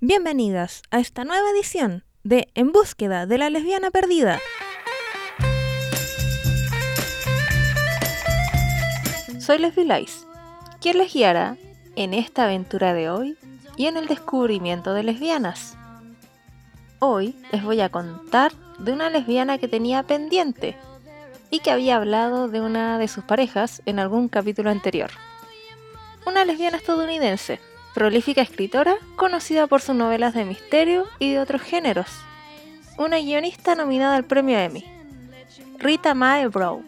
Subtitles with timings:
[0.00, 4.38] Bienvenidas a esta nueva edición de En búsqueda de la lesbiana perdida.
[9.40, 10.26] Soy Leslie Lice,
[10.82, 11.56] quien les guiará
[11.96, 13.38] en esta aventura de hoy
[13.78, 15.78] y en el descubrimiento de lesbianas.
[17.04, 20.76] Hoy les voy a contar de una lesbiana que tenía pendiente
[21.50, 25.10] y que había hablado de una de sus parejas en algún capítulo anterior.
[26.24, 27.58] Una lesbiana estadounidense,
[27.92, 32.06] prolífica escritora, conocida por sus novelas de misterio y de otros géneros.
[32.96, 34.84] Una guionista nominada al premio Emmy.
[35.78, 36.84] Rita Mae Brown.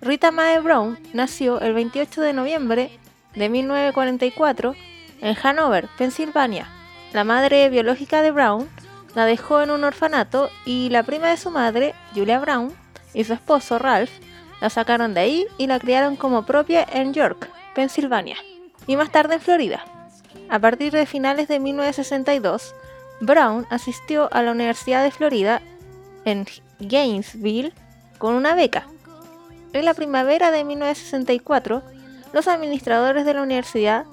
[0.00, 2.98] Rita Mae Brown nació el 28 de noviembre
[3.34, 4.74] de 1944
[5.20, 6.66] en Hanover, Pensilvania.
[7.12, 8.70] La madre biológica de Brown
[9.14, 12.72] la dejó en un orfanato y la prima de su madre, Julia Brown,
[13.12, 14.10] y su esposo, Ralph,
[14.60, 18.36] la sacaron de ahí y la criaron como propia en York, Pensilvania,
[18.86, 19.84] y más tarde en Florida.
[20.48, 22.74] A partir de finales de 1962,
[23.20, 25.62] Brown asistió a la Universidad de Florida
[26.24, 26.46] en
[26.80, 27.72] Gainesville
[28.18, 28.86] con una beca
[29.74, 31.82] en la primavera de 1964,
[32.32, 34.06] los administradores de la universidad,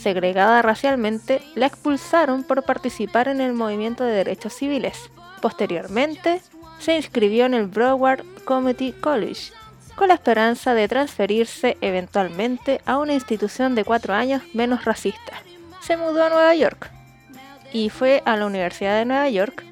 [0.00, 5.10] segregada racialmente, la expulsaron por participar en el movimiento de derechos civiles.
[5.40, 6.40] Posteriormente,
[6.78, 9.52] se inscribió en el Broward Community College,
[9.94, 15.42] con la esperanza de transferirse eventualmente a una institución de cuatro años menos racista.
[15.82, 16.90] Se mudó a Nueva York
[17.72, 19.64] y fue a la Universidad de Nueva York,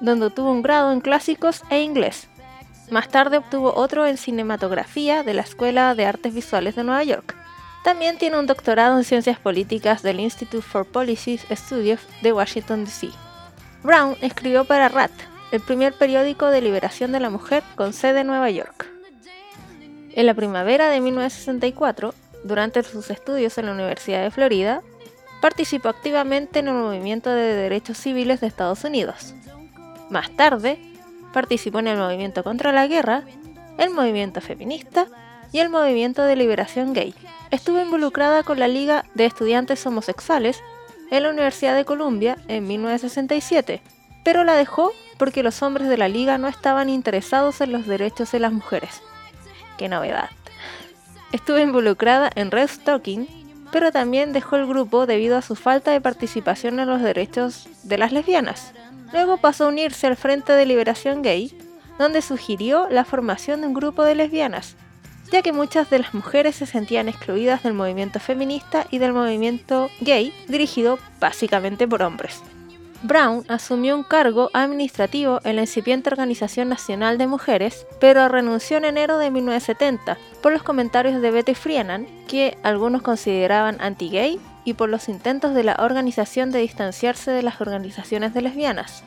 [0.00, 2.28] donde tuvo un grado en clásicos e inglés.
[2.90, 7.34] Más tarde obtuvo otro en cinematografía de la Escuela de Artes Visuales de Nueva York.
[7.84, 13.10] También tiene un doctorado en Ciencias Políticas del Institute for Policy Studies de Washington, D.C.
[13.82, 15.10] Brown escribió para RAT,
[15.52, 18.86] el primer periódico de liberación de la mujer con sede en Nueva York.
[20.14, 24.80] En la primavera de 1964, durante sus estudios en la Universidad de Florida,
[25.42, 29.34] participó activamente en el movimiento de derechos civiles de Estados Unidos.
[30.08, 30.78] Más tarde,
[31.34, 33.24] participó en el movimiento contra la guerra,
[33.76, 35.06] el movimiento feminista
[35.54, 37.14] y el movimiento de liberación gay.
[37.52, 40.60] Estuvo involucrada con la Liga de Estudiantes Homosexuales
[41.12, 43.80] en la Universidad de Columbia en 1967,
[44.24, 48.32] pero la dejó porque los hombres de la liga no estaban interesados en los derechos
[48.32, 49.00] de las mujeres.
[49.78, 50.28] ¡Qué novedad!
[51.30, 53.28] Estuvo involucrada en Red Stocking,
[53.70, 57.96] pero también dejó el grupo debido a su falta de participación en los derechos de
[57.96, 58.72] las lesbianas.
[59.12, 61.56] Luego pasó a unirse al Frente de Liberación Gay,
[61.96, 64.74] donde sugirió la formación de un grupo de lesbianas,
[65.30, 69.90] ya que muchas de las mujeres se sentían excluidas del movimiento feminista y del movimiento
[70.00, 72.42] gay, dirigido básicamente por hombres.
[73.04, 78.86] Brown asumió un cargo administrativo en la incipiente Organización Nacional de Mujeres, pero renunció en
[78.86, 84.88] enero de 1970 por los comentarios de Betty Friedan, que algunos consideraban anti-gay y por
[84.88, 89.04] los intentos de la organización de distanciarse de las organizaciones de lesbianas.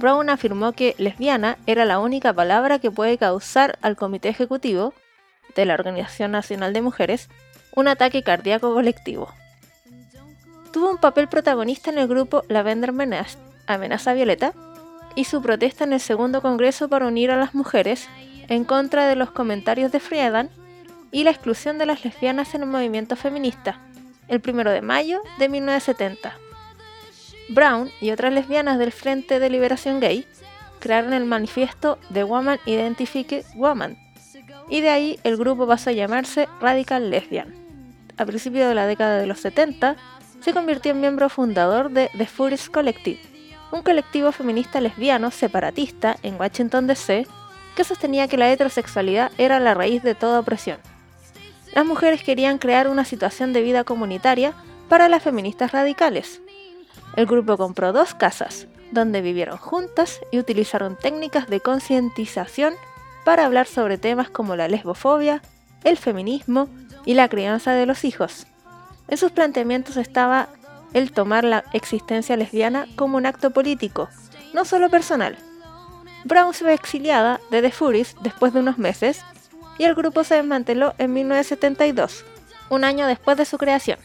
[0.00, 4.92] Brown afirmó que lesbiana era la única palabra que puede causar al comité ejecutivo
[5.54, 7.28] de la Organización Nacional de Mujeres
[7.76, 9.32] un ataque cardíaco colectivo.
[10.72, 14.54] Tuvo un papel protagonista en el grupo Lavender Menace, Amenaza Violeta,
[15.14, 18.08] y su protesta en el segundo congreso para unir a las mujeres
[18.48, 20.50] en contra de los comentarios de Friedan
[21.12, 23.80] y la exclusión de las lesbianas en el movimiento feminista
[24.30, 26.32] el 1 de mayo de 1970.
[27.50, 30.26] Brown y otras lesbianas del Frente de Liberación Gay
[30.78, 33.98] crearon el manifiesto The Woman Identified Woman,
[34.68, 37.54] y de ahí el grupo pasó a llamarse Radical Lesbian.
[38.16, 39.96] A principios de la década de los 70,
[40.40, 43.20] se convirtió en miembro fundador de The Furious Collective,
[43.72, 47.26] un colectivo feminista lesbiano separatista en Washington, D.C.,
[47.76, 50.78] que sostenía que la heterosexualidad era la raíz de toda opresión
[51.74, 54.54] las mujeres querían crear una situación de vida comunitaria
[54.88, 56.40] para las feministas radicales.
[57.20, 62.72] El grupo compró dos casas, donde vivieron juntas y utilizaron técnicas de concientización
[63.26, 65.42] para hablar sobre temas como la lesbofobia,
[65.84, 66.70] el feminismo
[67.04, 68.46] y la crianza de los hijos.
[69.06, 70.48] En sus planteamientos estaba
[70.94, 74.08] el tomar la existencia lesbiana como un acto político,
[74.54, 75.36] no solo personal.
[76.24, 79.22] Brown se ve exiliada de The Furies después de unos meses
[79.76, 82.24] y el grupo se desmanteló en 1972,
[82.70, 83.98] un año después de su creación.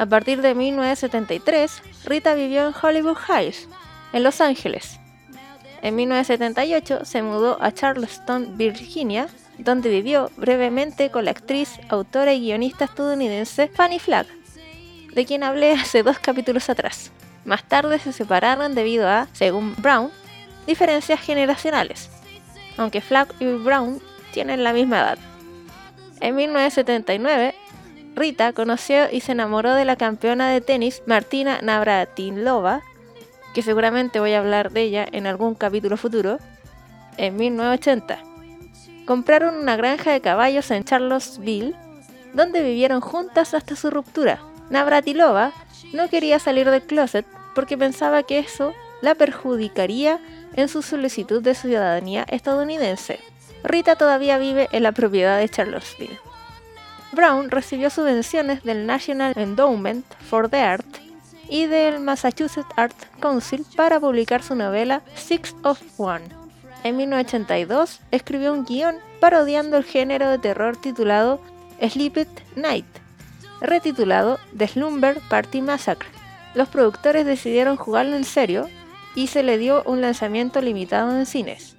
[0.00, 3.68] A partir de 1973, Rita vivió en Hollywood Heights,
[4.14, 4.98] en Los Ángeles.
[5.82, 12.40] En 1978 se mudó a Charleston, Virginia, donde vivió brevemente con la actriz, autora y
[12.40, 14.26] guionista estadounidense Fanny Flagg,
[15.14, 17.12] de quien hablé hace dos capítulos atrás.
[17.44, 20.10] Más tarde se separaron debido a, según Brown,
[20.66, 22.08] diferencias generacionales,
[22.78, 24.00] aunque Flagg y Brown
[24.32, 25.18] tienen la misma edad.
[26.20, 27.54] En 1979,
[28.20, 32.82] Rita conoció y se enamoró de la campeona de tenis Martina Navratilova,
[33.54, 36.36] que seguramente voy a hablar de ella en algún capítulo futuro,
[37.16, 38.18] en 1980.
[39.06, 41.74] Compraron una granja de caballos en Charlottesville,
[42.34, 44.42] donde vivieron juntas hasta su ruptura.
[44.68, 45.54] Navratilova
[45.94, 47.24] no quería salir del closet
[47.54, 50.20] porque pensaba que eso la perjudicaría
[50.56, 53.18] en su solicitud de ciudadanía estadounidense.
[53.64, 56.29] Rita todavía vive en la propiedad de Charlottesville.
[57.12, 60.86] Brown recibió subvenciones del National Endowment for the Art
[61.48, 66.24] y del Massachusetts Art Council para publicar su novela Six of One.
[66.84, 71.40] En 1982 escribió un guion parodiando el género de terror titulado
[71.80, 72.86] Sleepy Night,
[73.60, 76.08] retitulado The Slumber Party Massacre.
[76.54, 78.68] Los productores decidieron jugarlo en serio
[79.14, 81.76] y se le dio un lanzamiento limitado en cines.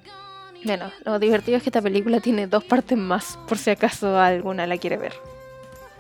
[0.63, 4.67] Bueno, lo divertido es que esta película tiene dos partes más, por si acaso alguna
[4.67, 5.13] la quiere ver.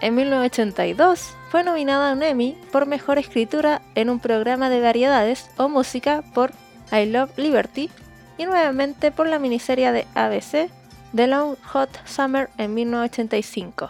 [0.01, 5.49] En 1982 fue nominada a un Emmy por Mejor Escritura en un programa de variedades
[5.57, 6.51] o música por
[6.91, 7.89] I Love Liberty
[8.37, 10.69] y nuevamente por la miniserie de ABC
[11.15, 13.89] The Long Hot Summer en 1985.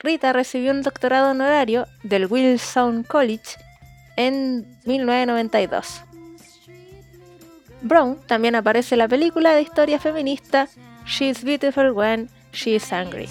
[0.00, 3.56] Rita recibió un doctorado honorario del Wilson College
[4.16, 6.02] en 1992.
[7.82, 10.68] Brown también aparece en la película de historia feminista
[11.06, 13.28] She's Beautiful When She's Angry.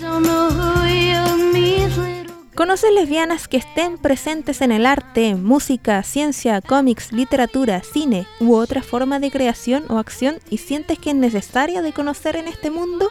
[2.56, 8.84] ¿Conoces lesbianas que estén presentes en el arte, música, ciencia, cómics, literatura, cine u otra
[8.84, 13.10] forma de creación o acción y sientes que es necesaria de conocer en este mundo?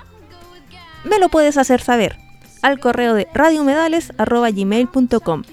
[1.04, 2.18] Me lo puedes hacer saber
[2.62, 5.44] al correo de radiomedales.gmail.com.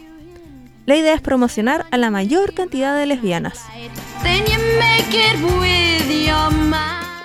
[0.87, 3.61] La idea es promocionar a la mayor cantidad de lesbianas.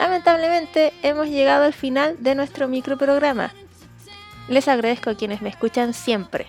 [0.00, 3.54] Lamentablemente hemos llegado al final de nuestro microprograma.
[4.48, 6.48] Les agradezco a quienes me escuchan siempre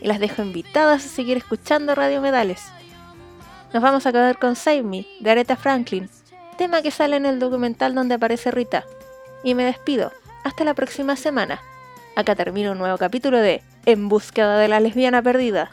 [0.00, 2.62] y las dejo invitadas a seguir escuchando Radio Medales.
[3.74, 6.08] Nos vamos a quedar con Save Me de Aretha Franklin,
[6.58, 8.84] tema que sale en el documental donde aparece Rita.
[9.42, 10.12] Y me despido.
[10.44, 11.60] Hasta la próxima semana.
[12.14, 15.72] Acá termina un nuevo capítulo de En búsqueda de la lesbiana perdida.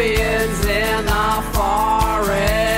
[0.00, 2.77] In the forest.